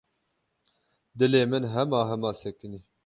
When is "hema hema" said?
1.73-2.31